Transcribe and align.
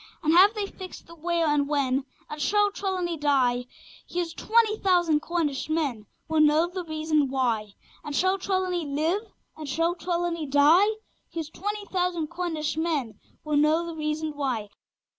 And 0.23 0.33
have 0.33 0.55
they 0.55 0.65
fixed 0.65 1.05
the 1.05 1.13
where 1.13 1.45
and 1.45 1.67
when? 1.69 2.05
And 2.27 2.41
shall 2.41 2.71
Trelawny 2.71 3.17
die? 3.17 3.65
Here's 4.09 4.33
twenty 4.33 4.77
thousand 4.79 5.19
Cornish 5.19 5.69
men 5.69 6.07
Will 6.27 6.39
know 6.41 6.65
the 6.67 6.83
reason 6.83 7.29
why! 7.29 7.75
And 8.03 8.15
shall 8.15 8.39
Trelawny 8.39 8.83
live? 8.83 9.21
Or 9.55 9.65
shall 9.67 9.93
Trelawny 9.93 10.47
die? 10.47 10.87
Here's 11.29 11.51
twenty 11.51 11.85
thousand 11.85 12.29
Cornish 12.31 12.77
men 12.77 13.19
Will 13.43 13.57
know 13.57 13.85
the 13.85 13.93
reason 13.95 14.33
why! 14.35 14.69